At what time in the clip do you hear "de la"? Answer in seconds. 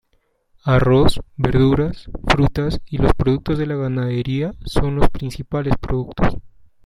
3.59-3.75